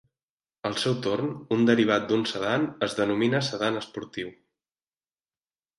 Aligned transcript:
Al 0.69 0.77
seu 0.83 0.95
torn, 1.07 1.27
un 1.57 1.61
derivat 1.69 2.09
d'un 2.13 2.25
sedan 2.33 2.67
es 2.89 2.99
denomina 3.01 3.45
sedan 3.53 3.81
esportiu. 3.85 4.35